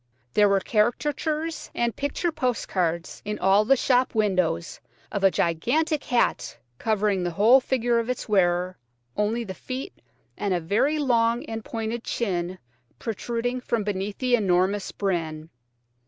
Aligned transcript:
There 0.33 0.49
were 0.49 0.59
caricatures 0.59 1.69
and 1.75 1.95
picture 1.95 2.31
post 2.31 2.67
cards 2.67 3.21
in 3.23 3.37
all 3.37 3.63
the 3.65 3.75
shop 3.75 4.15
windows 4.15 4.79
of 5.11 5.23
a 5.23 5.29
gigantic 5.29 6.05
hat 6.05 6.57
covering 6.79 7.21
the 7.21 7.29
whole 7.29 7.59
figure 7.59 7.99
of 7.99 8.09
its 8.09 8.27
wearer, 8.27 8.79
only 9.15 9.43
the 9.43 9.53
feet, 9.53 10.01
and 10.35 10.55
a 10.55 10.59
very 10.59 10.97
long 10.97 11.45
and 11.45 11.63
pointed 11.63 12.03
chin, 12.03 12.57
protruding 12.97 13.61
from 13.61 13.83
beneath 13.83 14.17
the 14.17 14.33
enormous 14.35 14.91
brim. 14.91 15.51